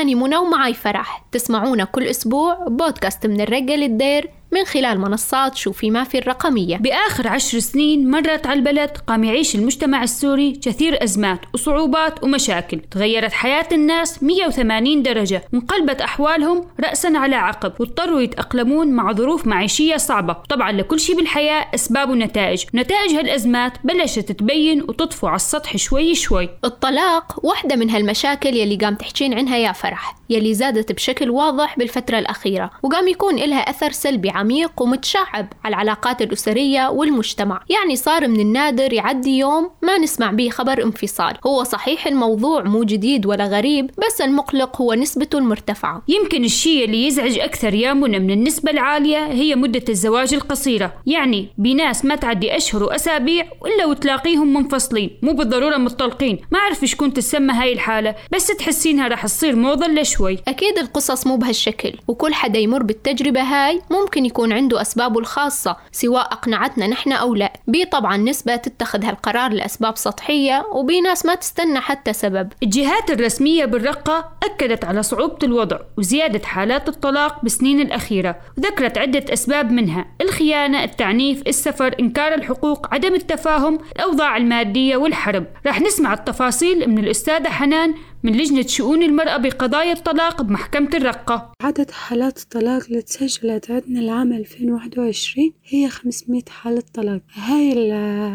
[0.00, 1.24] أني منى ومعاي فرح.
[1.32, 6.76] تسمعونا كل أسبوع بودكاست من الرقة للدير من خلال منصات شوفي ما في الرقمية.
[6.76, 12.80] بآخر عشر سنين مرت على البلد قام يعيش المجتمع السوري كثير أزمات وصعوبات ومشاكل.
[12.90, 15.44] تغيرت حياة الناس 180 درجة.
[15.52, 20.32] وانقلبت أحوالهم رأسا على عقب واضطروا يتأقلمون مع ظروف معيشية صعبة.
[20.32, 22.64] طبعا لكل شيء بالحياة أسباب ونتائج.
[22.74, 26.48] نتائج هالأزمات بلشت تبين وتطفو على السطح شوي شوي.
[26.64, 32.18] الطلاق واحدة من هالمشاكل يلي قام تحكين عنها يا فرح يلي زادت بشكل واضح بالفترة
[32.18, 37.62] الأخيرة وقام يكون لها أثر سلبي عميق ومتشعب على العلاقات الأسرية والمجتمع.
[37.68, 41.34] يعني صار من النادر يعدي يوم ما نسمع به خبر انفصال.
[41.46, 47.06] هو صحيح الموضوع مو جديد ولا غريب بس المقلق هو نسبته المرتفعة يمكن الشيء اللي
[47.06, 50.92] يزعج أكثر يا منى من النسبة العالية هي مدة الزواج القصيرة.
[51.06, 56.38] يعني بناس ما تعدي أشهر وأسابيع إلا وتلاقيهم منفصلين مو بالضرورة متطلقين.
[56.52, 61.26] ما أعرف إيش كنت تسمى هاي الحالة بس تحسينها رح تصير موضة لشوي أكيد القصص
[61.26, 67.12] مو بهالشكل وكل حدا يمر بالتجربة هاي ممكن يكون عنده أسبابه الخاصة سواء أقنعتنا نحن
[67.12, 67.52] أو لا.
[67.66, 72.52] بي طبعا نسبة تتخذ هالقرار لأسباب سطحية وبي ناس ما تستنى حتى سبب.
[72.62, 79.70] الجهات الرسمية بالرقة أكدت على صعوبة الوضع وزيادة حالات الطلاق بالسنين الأخيرة وذكرت عدة أسباب
[79.70, 85.44] منها الخيانة التعنيف السفر إنكار الحقوق عدم التفاهم الأوضاع المادية والحرب.
[85.66, 91.52] راح نسمع التفاصيل من الأستاذة حنان من لجنة شؤون المرأة بقضايا الطلاق بمحكمة الرقة.
[91.60, 97.20] عدد حالات الطلاق اللي تسجلت عندنا العام 2021 هي 500 حالة طلاق.
[97.34, 97.72] هاي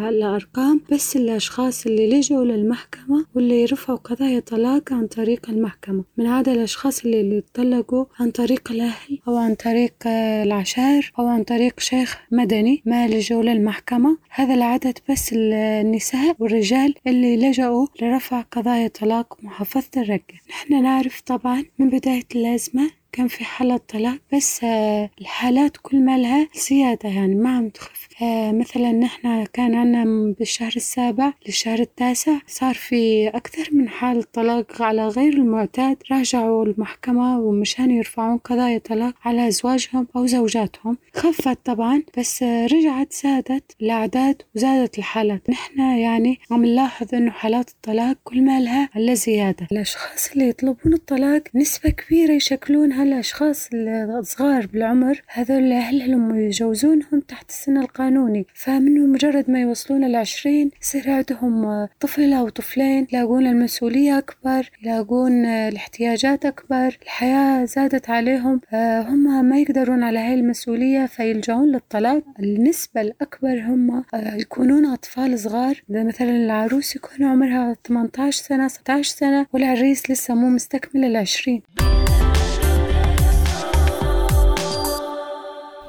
[0.10, 6.04] الأرقام بس الأشخاص اللي لجوا للمحكمة واللي رفعوا قضايا طلاق عن طريق المحكمة.
[6.18, 11.44] من عدا الأشخاص اللي, اللي طلقوا عن طريق الأهل أو عن طريق العشائر أو عن
[11.44, 14.18] طريق شيخ مدني ما لجوا للمحكمة.
[14.30, 21.22] هذا العدد بس النساء والرجال اللي لجأوا لرفع قضايا طلاق محافظة محافظة الرقة نحن نعرف
[21.22, 27.10] طبعا من بداية الأزمة كان في حالات طلاق بس آه، الحالات كل ما لها زيادة
[27.10, 28.08] يعني ما عم تخف.
[28.22, 34.82] آه، مثلا نحنا كان عنا بالشهر السابع للشهر التاسع صار في أكثر من حالة طلاق
[34.82, 35.98] على غير المعتاد.
[36.12, 40.98] راجعوا المحكمة ومشان يرفعون قضايا طلاق على أزواجهم أو زوجاتهم.
[41.16, 45.50] خفت طبعا بس آه، رجعت زادت الأعداد وزادت الحالات.
[45.50, 49.68] نحنا يعني عم نلاحظ إنه حالات الطلاق كل ما لها على زيادة.
[49.72, 57.78] الأشخاص اللي يطلبون الطلاق نسبة كبيرة يشكلون هالأشخاص الصغار بالعمر هذول أهلهم يجوزونهم تحت السن
[57.78, 65.46] القانوني؟ فمنه مجرد ما يوصلون العشرين يصير عندهم طفل أو طفلين يلاقون المسؤولية أكبر يلاقون
[65.46, 72.24] الاحتياجات أكبر الحياة زادت عليهم هم ما يقدرون على هاي المسؤولية فيلجؤون للطلاق.
[72.40, 75.84] النسبة الأكبر هم يكونون أطفال صغار.
[75.90, 81.62] مثلا العروس يكون عمرها 18 سنة 16 سنة والعريس لسه مو مستكمل العشرين.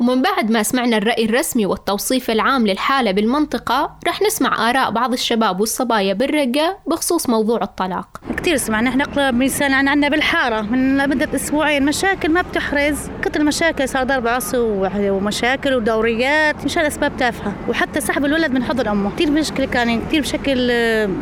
[0.05, 5.61] ومن بعد ما سمعنا الرأي الرسمي والتوصيف العام للحالة بالمنطقة رح نسمع آراء بعض الشباب
[5.61, 8.21] والصبايا بالرقة بخصوص موضوع الطلاق.
[8.37, 11.85] كثير سمعنا إحنا مثال عن عنا بالحارة من مدة أسبوعين.
[11.85, 12.99] مشاكل ما بتحرز.
[13.23, 14.59] كثر المشاكل صار ضرب عصي
[15.11, 17.53] ومشاكل ودوريات مشان أسباب تافهة.
[17.69, 19.11] وحتى سحب الولد من حضن أمه.
[19.11, 20.71] كثير مشكلة كان كثير بشكل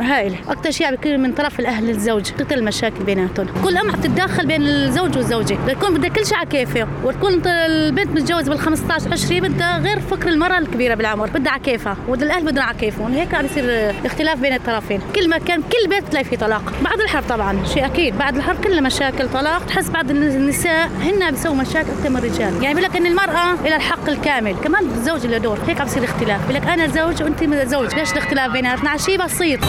[0.01, 0.35] هائل.
[0.49, 3.47] أكثر شيء بيكون من طرف الأهل الزوج كثر المشاكل بيناتهم.
[3.63, 5.57] كل أم عم تتدخل بين الزوج والزوجة.
[5.67, 10.29] بتكون بدها كل شيء على كيفه وتكون البنت متجوزة بالخمس 15 20 بدها غير فكر
[10.29, 11.97] المراه الكبيرة بالعمر بدها على كيفها.
[12.07, 13.13] والاهل بدهم على كيفهم.
[13.13, 15.01] هيك عم يصير اختلاف بين الطرفين.
[15.15, 16.73] كل مكان كل بيت تلاقي فيه طلاق.
[16.81, 18.17] بعد الحرب طبعا شيء أكيد.
[18.17, 19.65] بعد الحرب كلها مشاكل طلاق.
[19.65, 22.63] تحس بعض النساء هن بيسووا مشاكل أكثر من الرجال.
[22.63, 24.55] يعني بيقول لك إن المرأة لها الحق الكامل.
[24.63, 25.59] كمان الزوج له دور.
[25.67, 26.47] هيك عم يصير اختلاف.
[26.47, 27.95] بيقول لك أنا زوج وأنت زوج.
[27.95, 29.59] ليش الاختلاف بيناتنا على شيء بسيط.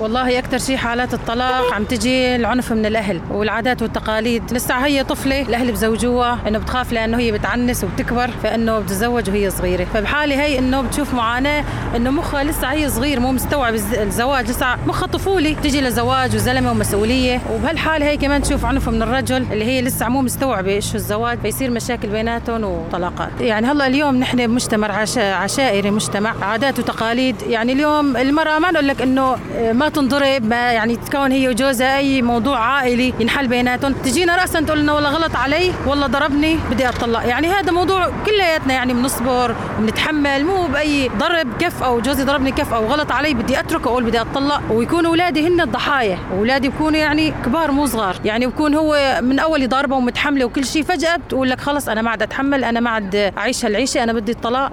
[0.00, 4.52] والله أكثر شيء حالات الطلاق عم تجي العنف من الأهل والعادات والتقاليد.
[4.52, 9.84] لسه هي طفلة الأهل بزوجوها إنه بتخاف لأنه هي بتعنس وبتكبر فإنه بتتزوج وهي صغيرة.
[9.84, 11.64] فبحالة هي إنه بتشوف معاناة
[11.96, 14.50] إنه مخها لسه هي صغير مو مستوعب الزواج.
[14.50, 17.40] لسه مخها طفولي تجي لزواج وزلمة ومسؤولية.
[17.52, 21.38] وبهالحالة هي كمان تشوف عنف من الرجل اللي هي لسه مو مستوعبة إيش الزواج.
[21.38, 23.40] فيصير مشاكل بيناتهم وطلاقات.
[23.40, 27.42] يعني هلأ اليوم نحن بمجتمع عشائري مجتمع عادات وتقاليد.
[27.42, 29.36] يعني اليوم المرأة ما نقول لك إنه
[29.72, 33.92] ما تنضرب ما يعني تكون هي وجوزها أي موضوع عائلي ينحل بيناتهم.
[33.92, 38.74] تجينا راسا تقول لنا والله غلط علي والله ضربني بدي اتطلق يعني هذا موضوع كلياتنا
[38.74, 43.60] يعني بنصبر بنتحمل مو بأي ضرب كف أو جوزي ضربني كف أو غلط علي بدي
[43.60, 46.18] اترك أقول بدي اتطلق ويكون اولادي هن الضحايا.
[46.32, 48.16] واولادي بيكونوا يعني كبار مو صغار.
[48.24, 52.10] يعني بكون هو من أول ضاربه ومتحملة وكل شيء فجأة بتقول لك خلص أنا ما
[52.10, 54.72] عاد أتحمل أنا ما عاد أعيش هالعيشة أنا بدي الطلاق.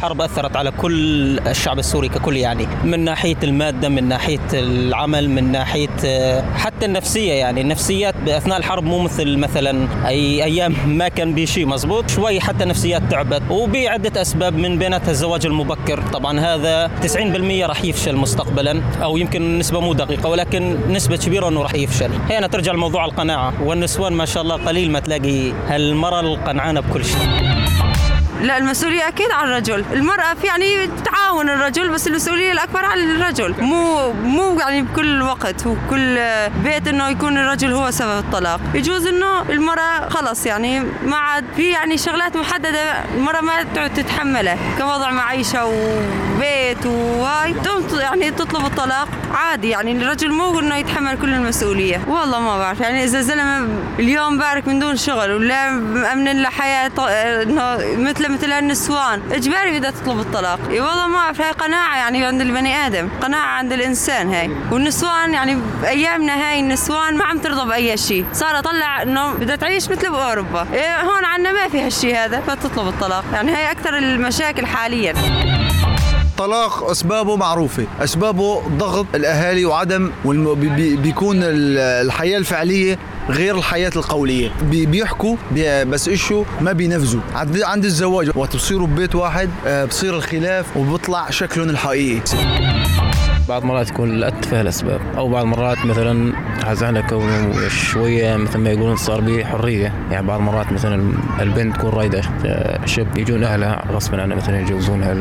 [0.00, 5.52] الحرب أثرت على كل الشعب السوري ككل يعني من ناحية المادة من ناحية العمل من
[5.52, 11.34] ناحية آه، حتى النفسية يعني النفسيات بأثناء الحرب مو مثل مثلا أي أيام ما كان
[11.34, 16.02] بشيء مزبوط شوي حتى نفسيات تعبت وبعدة أسباب من بيناتها الزواج المبكر.
[16.12, 21.62] طبعا هذا 90% راح يفشل مستقبلا أو يمكن نسبة مو دقيقة ولكن نسبة كبيرة إنه
[21.62, 22.10] راح يفشل.
[22.30, 27.49] هنا ترجع لموضوع القناعة والنسوان ما شاء الله قليل ما تلاقي هالمراه القنعانة بكل شيء.
[28.42, 29.84] لا المسؤولية أكيد على الرجل.
[29.92, 33.54] المرأة في يعني تعاون الرجل بس المسؤولية الأكبر على الرجل.
[33.58, 36.18] مو مو يعني بكل وقت وكل
[36.64, 38.60] بيت إنه يكون الرجل هو سبب الطلاق.
[38.74, 44.56] يجوز إنه المرأة خلص يعني ما عاد في يعني شغلات محددة المرأة ما تعود تتحملها
[44.78, 47.54] كوضع معيشة وبيت وهاي
[48.00, 49.08] يعني تطلب الطلاق.
[49.34, 52.04] عادي يعني الرجل مو إنه يتحمل كل المسؤولية.
[52.08, 53.68] والله ما بعرف يعني إذا زلمة
[53.98, 56.90] اليوم بارك من دون شغل ولا مأمن له حياة
[57.42, 62.24] إنه مثل مثل النسوان اجباري بدها تطلب الطلاق؟ إي والله ما أعرف هاي قناعة يعني
[62.24, 64.50] عند البني آدم قناعة عند الإنسان هاي.
[64.72, 68.26] والنسوان يعني بايامنا هاي النسوان ما عم ترضى بأي شيء.
[68.32, 70.66] صار طلع إنه بدها تعيش مثل بأوروبا.
[70.72, 73.24] إيه هون عندنا ما في هالشيء هذا فتطلب الطلاق.
[73.32, 75.14] يعني هاي أكثر المشاكل حاليا.
[76.40, 80.10] الطلاق أسبابه معروفة أسبابه ضغط الأهالي وعدم
[81.02, 82.98] بيكون الحياة الفعلية
[83.30, 84.52] غير الحياة القولية.
[84.62, 85.36] بيحكوا
[85.84, 87.20] بس إشو ما بينفذوا.
[87.34, 92.20] عند الزواج وقت بصيروا ببيت واحد آه، بصير الخلاف وبيطلع شكلهم الحقيقي.
[93.50, 95.00] بعض مرات يكون الأتفه الأسباب.
[95.16, 96.32] أو بعض مرات مثلا
[96.64, 99.92] على كونه شوية مثل ما يقولون صار به حرية.
[100.10, 102.22] يعني بعض مرات مثلا البنت تكون رايدة
[102.84, 105.16] شب يجون أهلها غصبا عنها مثلا يجوزونها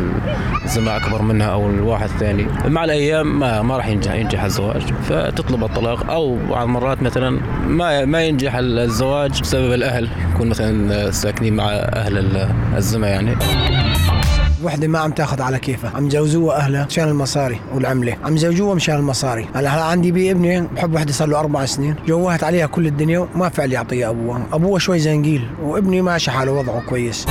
[0.66, 2.48] الزملاء أكبر منها أو الواحد الثاني.
[2.66, 4.82] مع الأيام ما ما راح ينجح ينجح الزواج.
[5.10, 6.12] فتطلب الطلاق.
[6.12, 10.10] أو بعض مرات مثلا ما ما ينجح الزواج بسبب الأهل.
[10.34, 12.48] يكون مثلا ساكنين مع أهل
[12.78, 13.36] الزمة يعني.
[14.64, 15.92] وحدة ما عم تاخذ على كيفها.
[15.96, 18.16] عم جوزوها أهلها مشان المصاري والعملة.
[18.26, 19.48] عم زوجوها مشان المصاري.
[19.56, 21.96] هلا عندي بي ابني بحب وحدة صار له أربع سنين.
[22.08, 24.48] جوهت عليها كل الدنيا وما فعل يعطيها أبوها.
[24.54, 27.26] أبوها شوي زنقيل وابني ماشي حاله وضعه كويس.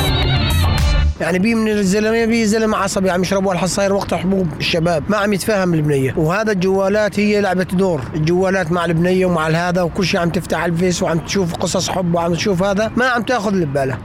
[1.21, 5.33] يعني بي من الزلمه بي زلمة عصبي عم يشربوا الحصاير وقت حبوب الشباب ما عم
[5.33, 6.15] يتفاهم البنية.
[6.17, 8.01] وهذا الجوالات هي لعبة دور.
[8.15, 12.35] الجوالات مع البنية ومع هذا وكل شيء عم تفتح الفيس وعم تشوف قصص حب وعم
[12.35, 13.99] تشوف هذا ما عم تاخذ اللي ببالها.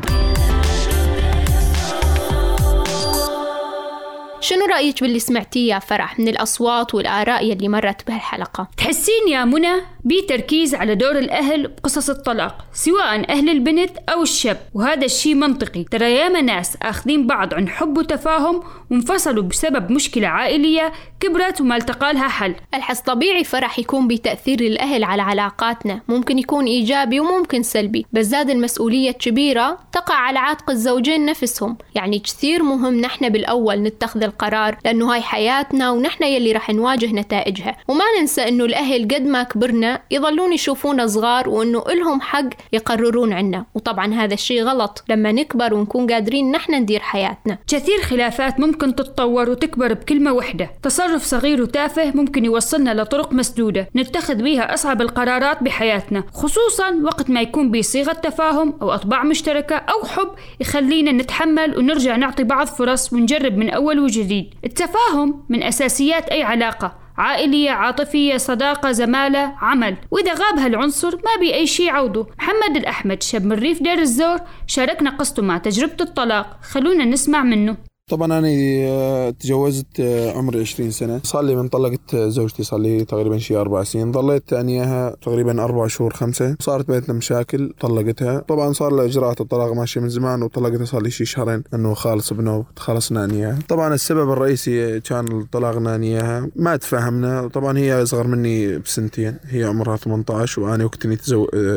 [4.44, 9.74] شنو رأيك باللي سمعتيه يا فرح من الأصوات والآراء يلي مرت بهالحلقة؟ تحسين يا منى
[10.06, 14.58] بتركيز على دور الأهل بقصص الطلاق سواء أهل البنت أو الشاب.
[14.74, 15.84] وهذا الشيء منطقي.
[15.84, 22.14] ترى ياما ناس أخذين بعض عن حب وتفاهم وانفصلوا بسبب مشكلة عائلية كبرت وما التقى
[22.14, 22.56] لها حل.
[22.74, 26.02] الحس طبيعي فرح يكون بتأثير الأهل على علاقاتنا.
[26.08, 28.06] ممكن يكون إيجابي وممكن سلبي.
[28.14, 31.78] بس زاد المسؤولية الكبيرة تقع على عاتق الزوجين نفسهم.
[31.96, 37.78] يعني كثير مهم نحن بالأول نتخذ القرار لأنه هاي حياتنا ونحن يلي رح نواجه نتائجها.
[37.88, 43.66] وما ننسى أنه الأهل قد ما كبرنا يظلون يشوفونا صغار وأنه إلهم حق يقررون عنا.
[43.76, 45.04] وطبعا هذا الشيء غلط.
[45.10, 47.58] لما نكبر ونكون قادرين نحن ندير حياتنا.
[47.68, 53.90] كثير خلافات ممكن تتطور وتكبر بكلمة واحدة تصرف صغير وتافه ممكن يوصلنا لطرق مسدودة.
[53.96, 56.24] نتخذ بيها أصعب القرارات بحياتنا.
[56.34, 62.44] خصوصا وقت ما يكون بصيغة تفاهم أو أطباع مشتركة أو حب يخلينا نتحمل ونرجع نعطي
[62.44, 64.54] بعض فرص ونجرب من أول وجديد.
[64.66, 67.03] التفاهم من أساسيات أي علاقة.
[67.18, 69.98] عائلية عاطفية صداقة زمالة عمل.
[70.12, 74.40] وإذا غاب هالعنصر ما بي أي شي عوضه محمد الأحمد شاب من ريف دير الزور
[74.68, 76.58] شاركنا قصته مع تجربة الطلاق.
[76.62, 77.78] خلونا نسمع منه.
[78.10, 78.48] طبعا أنا
[78.88, 81.22] آه، تجوزت آه، عمري 20 سنة.
[81.24, 84.12] صار لي من طلقت آه، زوجتي صار لي تقريبا شي أربع سنين.
[84.12, 86.56] ضليت انياها تقريبا أربع شهور خمسة.
[86.60, 88.40] صارت بيننا مشاكل طلقتها.
[88.40, 92.32] طبعا صار لها إجراءات الطلاق ماشية من زمان وطلقتها صار لي شي شهرين إنه خالص
[92.32, 98.80] ابنه تخلصنا انياها طبعا السبب الرئيسي كان طلاقنا انياها ما تفاهمنا طبعا هي أصغر مني
[98.80, 99.36] بسنتين.
[99.44, 101.16] هي عمرها 18 وأنا وقت إني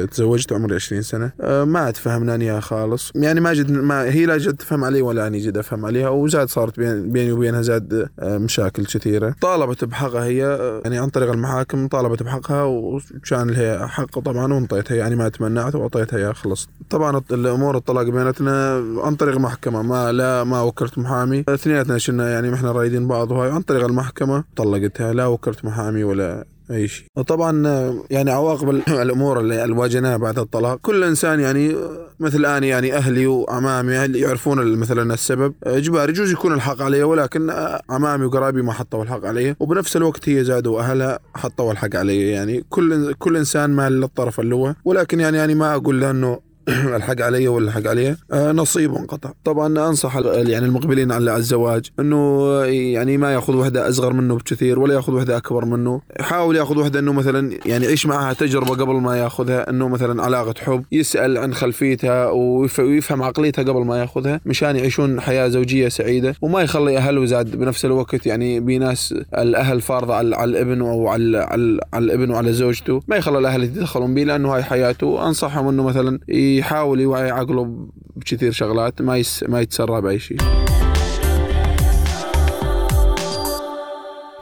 [0.07, 1.33] تزوجت عمري 20 سنة.
[1.65, 3.13] ما تفاهمنا انيها خالص.
[3.15, 6.16] يعني ما جد ما هي لا جد تفهم علي ولا اني جد أفهم عليها.
[6.17, 9.35] وزاد صارت بيني وبينها زاد آه، مشاكل كثيرة.
[9.41, 14.95] طالبت بحقها هي آه، يعني عن طريق المحاكم طالبت بحقها وكان لها حق طبعا وانطيتها
[14.95, 16.69] يعني ما تمنعت وأعطيتها اياه خلص.
[16.91, 21.45] طبعا الأمور الطلاق بيناتنا عن طريق محكمة ما لا ما وكلت محامي.
[21.49, 26.45] اثنيناتنا شلنا يعني إحنا رايدين بعض وهاي عن طريق المحكمة طلقتها لا وكلت محامي ولا
[26.71, 27.63] اي شيء وطبعا
[28.11, 30.79] يعني عواقب الأمور اللي واجهناها بعد الطلاق.
[30.83, 31.77] كل إنسان يعني
[32.21, 37.53] مثل اني يعني أهلي وعمامي أهلي يعرفون مثلا السبب؟ إجباري يجوز يكون الحق علي ولكن
[37.91, 42.31] عمامي وقرايبي ما حطوا الحق علي وبنفس الوقت هي زادوا أهلها حطوا الحق علي.
[42.31, 44.75] يعني كل كل إنسان مال للطرف اللي هو.
[44.85, 46.46] ولكن يعني يعني ما أقول له انه
[46.97, 52.47] الحق علي ولا الحق عليها آه، نصيب وانقطع طبعا أنصح يعني المقبلين على الزواج إنه
[52.65, 56.01] يعني ما يأخذ وحدة أصغر منه بكثير ولا يأخذ وحدة أكبر منه.
[56.21, 60.55] يحاول يأخذ وحدة إنه مثلا يعني يعيش معها تجربة قبل ما يأخذها؟ إنه مثلا علاقة
[60.59, 66.35] حب يسأل عن خلفيتها ويفهم عقليتها قبل ما يأخذها مشان يعيشون حياة زوجية سعيدة.
[66.43, 71.81] وما يخلي أهله زاد بنفس الوقت يعني بناس الأهل فارضه على, الابن أو على, على,
[71.93, 73.01] على الابن وعلى زوجته.
[73.09, 75.27] ما يخلى الأهل يتدخلون به لأنه هاي حياته.
[75.29, 76.19] أنصحهم إنه مثلا
[76.59, 80.39] يحاول يوعي عقله بكثير شغلات ما يس ما يتسرع باي شيء.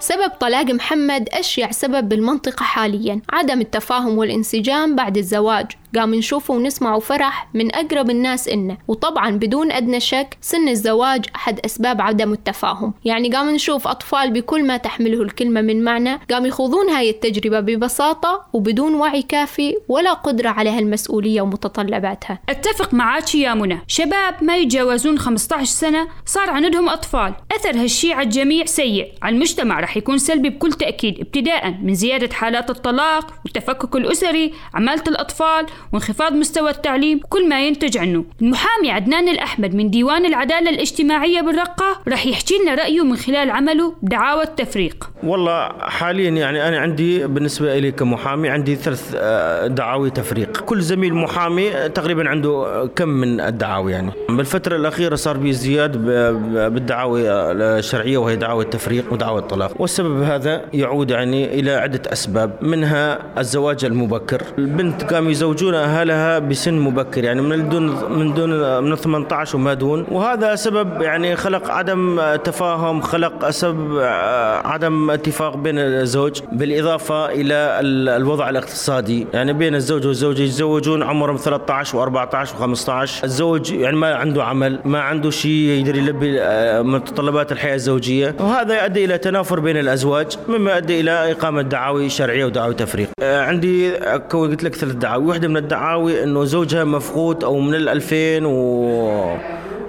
[0.04, 3.20] سبب طلاق محمد هو أشيع سبب بالمنطقة حاليا.
[3.32, 5.66] عدم التفاهم والانسجام بعد الزواج.
[5.96, 8.78] قام نشوفه ونسمعه صراحة من أقرب الناس إنه.
[8.88, 12.94] وطبعا بدون أدنى شك سن الزواج أحد أسباب عدم التفاهم.
[13.04, 16.20] يعني قام نشوف أطفال بكل ما تحمله الكلمة من معنى.
[16.30, 22.38] قام يخوضون هاي التجربة ببساطة وبدون وعي كافي ولا قدرة على هالمسؤولية ومتطلباتها.
[22.48, 23.80] أتفق معاك يا منى.
[23.86, 27.34] شباب ما يتجاوزون 15 سنة صار عندهم أطفال.
[27.56, 32.34] أثر هالشي على الجميع سيء على المجتمع رح يكون سلبي بكل تأكيد ابتداء من زيادة
[32.34, 38.24] حالات الطلاق والتفكك الأسري عمالة الأطفال وانخفاض مستوى التعليم كل ما ينتج عنه.
[38.42, 43.94] المحامي عدنان الأحمد من ديوان العدالة الاجتماعية بالرقة رح يحكي لنا رأيه من خلال عمله
[44.02, 45.10] بدعاوى التفريق.
[45.22, 50.60] والله حاليا يعني أنا عندي بالنسبة لي كمحامي عندي ثلاث آه، دعاوي تفريق.
[50.60, 54.10] كل زميل محامي تقريبا عنده كم من الدعاوي يعني.
[54.28, 56.04] بالفترة الأخيرة صار بي زياد
[56.74, 59.82] بالدعاوي الشرعية وهي دعاوى التفريق ودعاوى الطلاق.
[59.84, 64.42] والسبب هذا يعود يعني إلى عدة أسباب منها الزواج المبكر.
[64.58, 70.06] البنت قاموا يزوجون أهلها بسن مبكر يعني من دون من دون من 18 وما دون.
[70.10, 73.98] وهذا سبب يعني خلق عدم تفاهم خلق سبب
[74.64, 77.80] عدم اتفاق بين الزوج بالإضافة إلى
[78.16, 79.26] الوضع الاقتصادي.
[79.34, 85.00] يعني بين الزوج والزوجة يتزوجون عمرهم 13 و14 و15 الزوج يعني ما عنده عمل ما
[85.00, 86.40] عنده شيء يقدر يلبي
[86.82, 88.36] متطلبات الحياة الزوجية.
[88.40, 93.94] وهذا يؤدي إلى تنافر بين الأزواج مما يؤدي إلى إقامة دعاوي شرعية ودعاوي تفريق عندي
[94.30, 95.26] قلت لك ثلاث دعاوي.
[95.26, 99.36] واحدة من الدعاوي إنه زوجها مفقود أو من ال 2000 و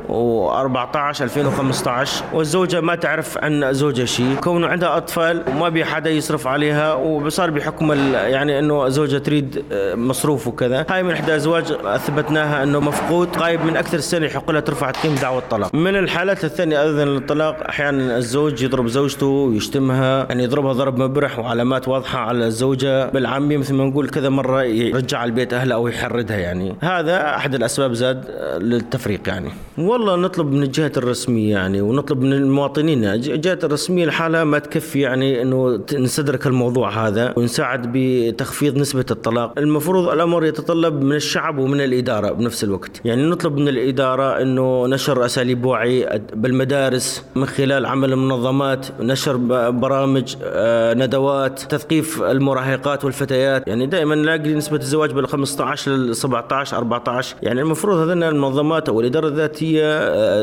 [0.08, 6.48] و14 2015 والزوجة ما تعرف عن زوجها شيء كونه عندها أطفال وما بي حدا يصرف
[6.48, 10.86] عليها وصار بحكم يعني أنه زوجها تريد آه، مصروف وكذا.
[10.90, 13.38] هاي من إحدى أزواج أثبتناها أنه مفقود.
[13.38, 15.76] غايب من أكثر سنة يحق لها ترفع تقييم دعوة الطلاق.
[15.76, 21.88] من الحالات الثانية أيضا للطلاق أحيانا الزوج يضرب زوجته ويشتمها يعني يضربها ضرب مبرح وعلامات
[21.88, 23.10] واضحة على الزوجة.
[23.10, 26.76] بالعامية مثل ما نقول كذا مرة يرجع البيت أهلها أو يحردها يعني.
[26.82, 28.26] هذا أحد الأسباب زاد
[28.62, 29.50] للتفريق يعني.
[29.96, 33.06] والله نطلب من الجهات الرسمية يعني ونطلب من المواطنين.
[33.06, 39.54] الجهات الرسمية لحالها ما تكفي يعني إنه نستدرك الموضوع هذا ونساعد بتخفيض نسبة الطلاق.
[39.58, 43.02] المفروض الأمر يتطلب من الشعب ومن الإدارة بنفس الوقت.
[43.06, 49.38] يعني نطلب من الإدارة إنه نشر أساليب وعي بالمدارس من خلال عمل المنظمات نشر
[49.70, 53.68] برامج آه، ندوات تثقيف المراهقات والفتيات.
[53.68, 59.00] يعني دائما نلاقي نسبة الزواج بال 15 ل 17 14 يعني المفروض هذين المنظمات أو
[59.00, 59.85] الإدارة الذاتية آه،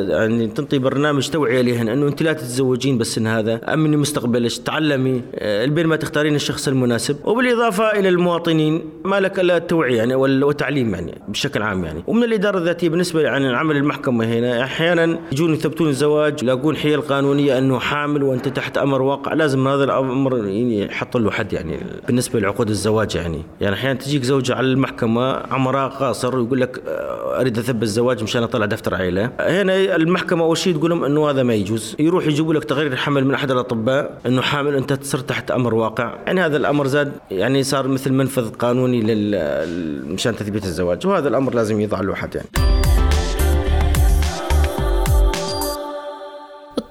[0.09, 5.23] يعني تنطي برنامج توعية لهن إنه أنت لا تتزوجين بس إن هذا امني مستقبلك تعلمي؟
[5.35, 7.17] آه، البين ما تختارين الشخص المناسب.
[7.25, 12.03] وبالإضافة إلى المواطنين ما لك إلا التوعية يعني والتعليم يعني بشكل عام يعني.
[12.07, 17.59] ومن الإدارة الذاتية بالنسبة يعني عمل المحكمة هنا أحيانا يجون يثبتون الزواج يلاقون حيل قانونية
[17.59, 19.35] أنه حامل وأنت تحت أمر واقع.
[19.35, 23.43] لازم هذا الأمر يحط له حد يعني بالنسبة لعقود الزواج يعني.
[23.61, 28.43] يعني أحيانا تجيك زوجة على المحكمة عمرها قاصر ويقول لك آه، أريد أثبت الزواج مشان
[28.43, 31.97] أطلع دفتر عائله هنا المحكمة أول شيء تقول لهم إنه هذا ما يجوز.
[31.99, 36.15] يروح يجيبوا لك تقرير حمل من أحد الأطباء إنه حامل أنت صرت تحت أمر واقع.
[36.27, 41.55] يعني هذا الأمر زاد يعني صار مثل منفذ قانوني لل مشان تثبيت الزواج وهذا الأمر
[41.55, 42.72] لازم يضع له حد يعني.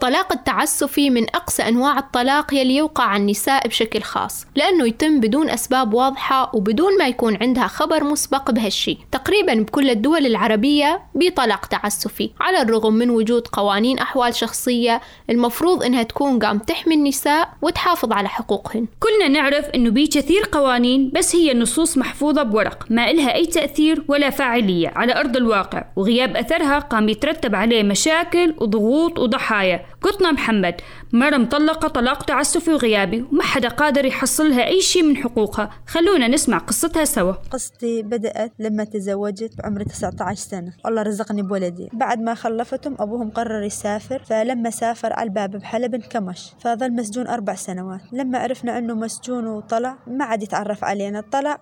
[0.02, 5.50] الطلاق التعسفي من أقسى أنواع الطلاق يلي يوقع على النساء بشكل خاص لأنه يتم بدون
[5.50, 12.30] أسباب واضحة وبدون ما يكون عندها خبر مسبق بهالشي تقريبا بكل الدول العربية بطلاق تعسفي
[12.40, 18.30] على الرغم من وجود قوانين أحوال شخصية المفروض إنها تكون قام تحمي النساء وتحافظ على
[18.30, 18.88] حقوقهن.
[19.00, 24.04] كلنا نعرف إنه بي كثير قوانين بس هي النصوص محفوظة بورق ما إلها أي تأثير
[24.08, 29.91] ولا فاعلية على أرض الواقع وغياب أثرها قام يترتب عليه مشاكل وضغوط وضحايا.
[30.02, 30.82] قطنا محمد.
[31.14, 35.70] مرة مطلقة طلاق تعسفي وغيابي وما حدا قادر يحصلها أي شيء من حقوقها.
[35.88, 37.32] خلونا نسمع قصتها سوا.
[37.32, 40.74] قصتي بدأت لما تزوجت بعمر 19 سنة.
[40.86, 41.90] الله رزقني بولدي.
[41.94, 47.56] بعد ما خلفتهم أبوهم قرر يسافر فلما سافر على الباب بحلب انكمش فظل مسجون أربع
[47.56, 48.02] سنوات.
[48.14, 51.24] لما عرفنا أنه مسجون وطلع ما عاد يتعرف علينا.
[51.32, 51.58] طلع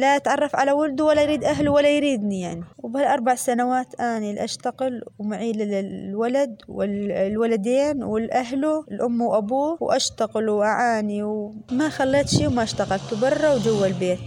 [0.00, 2.64] لا تعرف على ولده ولا يريد أهله ولا يريدني يعني.
[2.78, 12.28] وبهالأربع سنوات أنا اللي أشتغل ومعي الولد والولدين والأهله الأم وأبوه وأشتغل وأعاني وما خليت
[12.28, 14.18] شي وما اشتغلت برا وجوا البيت.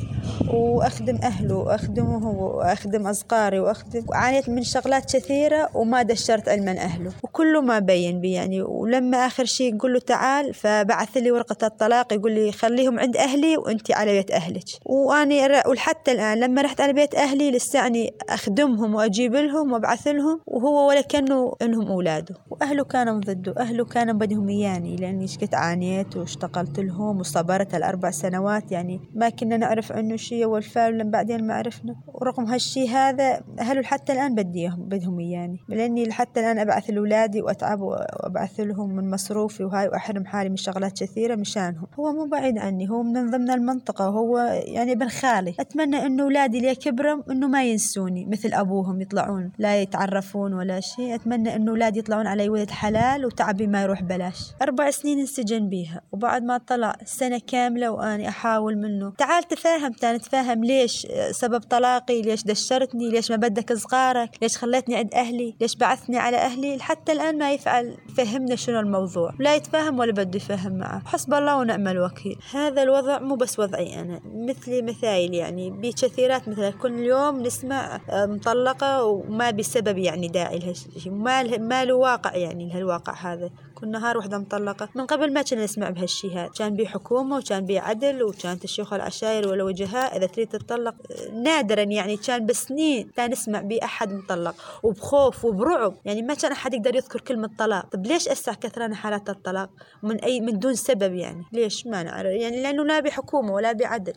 [0.53, 7.11] وأخدم أهله وأخدمه هو وأخدم أصغاري وأخدم عانيت من شغلات كثيرة وما دشرت علما أهله.
[7.23, 12.13] وكله ما بين بي يعني ولما آخر شيء يقول له تعال فبعث لي ورقة الطلاق
[12.13, 14.65] يقول لي خليهم عند أهلي وأنت على بيت أهلك.
[14.85, 20.89] واني وحتى الآن لما رحت على بيت أهلي لساني أخدمهم وأجيب لهم وأبعث لهم وهو
[20.89, 22.35] ولا كانوا إنهم أولاده.
[22.49, 28.71] وأهله كانوا ضده أهله كانوا بدهم اياني لأني شكت عانيت واشتغلت لهم وصبرت الأربع سنوات.
[28.71, 31.95] يعني ما كنا نعرف عنه شيء والفعل لما بعدين ما عرفنا.
[32.07, 35.57] ورغم هالشي هذا أهله حتى الآن بديهم بدهم إياني.
[35.69, 41.03] لأني حتى الآن أبعث لأولادي وأتعب وأبعث لهم من مصروفي وهاي وأحرم حالي من شغلات
[41.03, 41.87] كثيرة مشانهم.
[41.99, 44.09] هو مو بعيد عني هو من ضمن المنطقة.
[44.09, 49.51] وهو يعني ابن خالي أتمنى إنه أولادي اللي كبروا إنه ما ينسوني مثل أبوهم يطلعون
[49.57, 51.15] لا يتعرفون ولا شيء.
[51.15, 56.01] أتمنى إنه أولادي يطلعون علي ولد حلال وتعبي ما يروح بلاش أربع سنين انسجن بيها
[56.11, 59.13] وبعد ما طلع سنة كاملة وأني أحاول منه.
[59.17, 64.95] تعال تفاهم تاني تفهم ليش سبب طلاقي؟ ليش دشرتني؟ ليش ما بدك صغارك؟ ليش خليتني
[64.95, 69.33] عند أهلي؟ ليش بعثني على أهلي؟ حتى الآن ما يفعل فهمنا شنو الموضوع.
[69.39, 71.01] لا يتفهم ولا بده يفهم معه.
[71.05, 72.37] حسب الله ونعم الوكيل.
[72.53, 75.69] هذا الوضع مو بس وضعي أنا مثلي مثايل يعني.
[75.69, 81.11] بكثيرات مثلا كل يوم نسمع مطلقة وما بسبب يعني داعي لهالشيء
[81.59, 83.49] ما له واقع يعني لهالواقع هذا.
[83.81, 84.89] كل نهار وحدة مطلقة.
[84.95, 88.93] من قبل ما كنا نسمع بهالشي هذا كان بيه حكومة وكان بيه عدل وكانت الشيوخ
[88.93, 90.95] العشاير ولا وجهاء إذا تريد تطلق
[91.33, 94.55] نادرا يعني كان بسنين لا نسمع بيه أحد مطلق.
[94.83, 97.85] وبخوف وبرعب يعني ما كان أحد يقدر يذكر كلمة طلاق.
[97.85, 99.69] طب ليش أسع كثرنا حالات الطلاق؟
[100.03, 101.43] من أي من دون سبب يعني.
[101.53, 102.31] ليش؟ ما نعرف.
[102.31, 104.13] يعني لأنه لا بحكومة ولا بعدل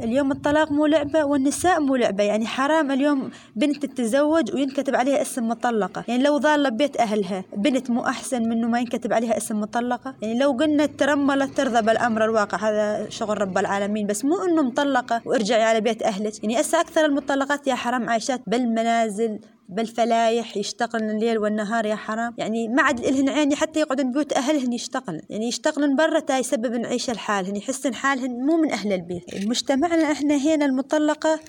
[0.00, 2.24] اليوم الطلاق مو لعبة والنساء مو لعبة.
[2.24, 6.04] يعني حرام اليوم بنت تتزوج وينكتب عليها اسم مطلقة.
[6.08, 10.14] يعني لو ظالة بيت أهلها بنت مو أحسن منه ما ينكتب عليها اسم مطلقة.
[10.22, 15.22] يعني لو قلنا ترملت ترضى بالأمر الواقع هذا شغل رب العالمين بس مو إنه مطلقة
[15.24, 16.44] وارجعي على بيت أهلك.
[16.44, 22.34] يعني هسه أكثر المطلقات يا حرام عايشات بالمنازل بالفلايح يشتغلن الليل والنهار يا حرام.
[22.38, 25.20] يعني ما عاد لهن عيني حتى يقعدن بيوت أهلهن يشتغلن.
[25.30, 29.46] يعني يشتغلن برا تا يسبب عيشه لحالهن يحسن حالهن مو من أهل البيت.
[29.46, 31.40] مجتمعنا إحنا هنا المطلقة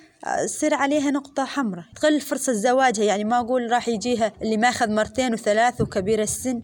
[0.45, 1.85] تصير عليها نقطة حمراء.
[1.95, 6.61] تقل فرصة زواجها يعني ما أقول راح يجيها اللي ماخذ مرتين وثلاث وكبير السن.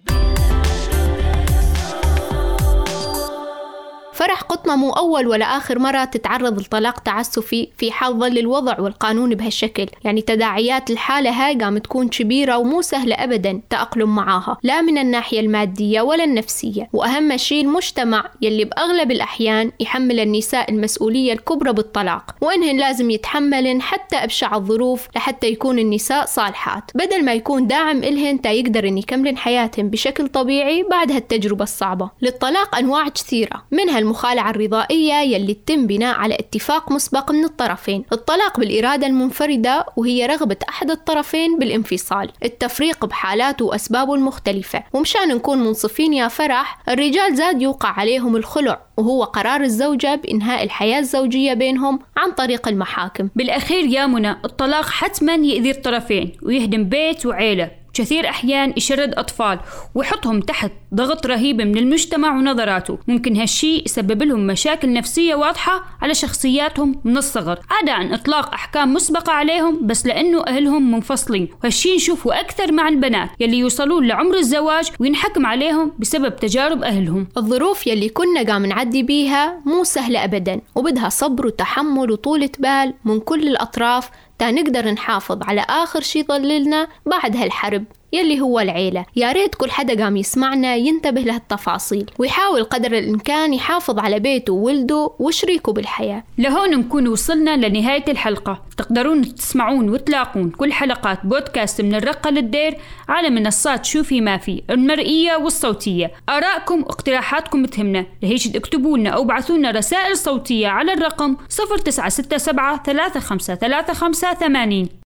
[4.15, 9.36] فرح قطمة مو أول ولا آخر مرة تتعرض لطلاق تعسفي في حال ظل الوضع والقانون
[9.36, 9.88] بهالشكل.
[10.04, 14.58] يعني تداعيات الحالة هاي قام تكون كبيرة ومو سهلة أبدا تأقلم معاها.
[14.63, 16.89] لا من الناحية المادية ولا النفسية.
[16.93, 22.36] وأهم شيء المجتمع يلي بأغلب الأحيان يحمل النساء المسؤولية الكبرى بالطلاق.
[22.41, 26.91] وإنهن لازم يتحملن حتى أبشع الظروف لحتى يكون النساء صالحات.
[26.95, 32.10] بدل ما يكون داعم إلهن تا يقدرن يكملن حياتهن بشكل طبيعي بعد هالتجربة الصعبة.
[32.21, 33.63] للطلاق أنواع كثيرة.
[33.71, 38.06] منها المخالعة الرضائية يلي تتم بناء على اتفاق مسبق من الطرفين.
[38.13, 42.32] الطلاق بالإرادة المنفردة وهي رغبة أحد الطرفين بالانفصال.
[42.44, 44.84] التفريق بحالاته وأسبابه المختلفة.
[44.94, 51.00] ومشان نكون منصفين يا فرح الرجال زاد يوقع عليهم الخلع وهو قرار الزوجة بإنهاء الحياة
[51.00, 53.30] الزوجية بينهم عن طريق المحاكم.
[53.36, 57.85] بالأخير يا منى الطلاق حتما يأذي الطرفين ويهدم بيت وعيلة.
[57.95, 59.60] كثير أحيان يشرد أطفال
[59.95, 62.97] ويحطهم تحت ضغط رهيب من المجتمع ونظراته.
[63.08, 67.60] ممكن هالشي يسبب لهم مشاكل نفسية واضحة على شخصياتهم من الصغر.
[67.69, 71.49] عدا عن إطلاق أحكام مسبقة عليهم بس لأنه أهلهم منفصلين.
[71.63, 77.27] وهالشي نشوفه أكثر مع البنات يلي يوصلون لعمر الزواج وينحكم عليهم بسبب تجارب أهلهم.
[77.38, 83.19] الظروف يلي كنا قام نعدي بيها مو سهلة أبدا وبدها صبر وتحمل وطولة بال من
[83.19, 87.86] كل الأطراف تا نقدر نحافظ على آخر شي ظللنا بعد هالحرب.
[88.13, 89.06] يلي هو العيلة.
[89.15, 95.12] يا ريت كل حدا قام يسمعنا ينتبه لهالتفاصيل ويحاول قدر الإمكان يحافظ على بيته وولده
[95.20, 96.24] وشريكه بالحياة.
[96.38, 98.62] لهون نكون وصلنا لنهاية الحلقة.
[98.78, 102.78] تقدرون تسمعون وتلاقون كل حلقات بودكاست من الرقة للدير
[103.10, 106.12] على منصات شوفي ما في المرئية والصوتية.
[106.30, 108.06] آرائكم واقتراحاتكم تهمنا.
[108.24, 115.05] لهيش اكتبوا لنا أو ابعثوا لنا رسائل صوتية على الرقم 0967 3535 80